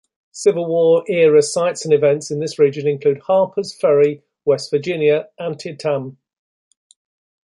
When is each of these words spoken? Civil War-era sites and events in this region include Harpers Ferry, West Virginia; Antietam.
Civil 0.31 0.65
War-era 0.67 1.43
sites 1.43 1.85
and 1.85 1.93
events 1.93 2.31
in 2.31 2.39
this 2.39 2.57
region 2.57 2.87
include 2.87 3.19
Harpers 3.19 3.71
Ferry, 3.71 4.23
West 4.45 4.71
Virginia; 4.71 5.29
Antietam. 5.39 6.17